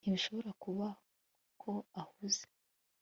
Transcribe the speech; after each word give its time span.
ntibishobora 0.03 0.49
kuba 0.63 0.87
ko 1.61 1.71
ahuze 2.01 2.43